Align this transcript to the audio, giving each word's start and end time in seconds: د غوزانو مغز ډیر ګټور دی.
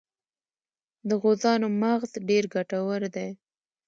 د 1.07 1.09
غوزانو 1.21 1.67
مغز 1.81 2.11
ډیر 2.29 2.43
ګټور 2.53 3.01
دی. 3.15 3.29